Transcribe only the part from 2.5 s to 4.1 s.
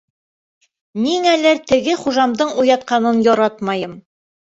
уятҡанын яратмайым.